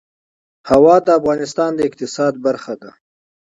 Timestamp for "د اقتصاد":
1.75-2.33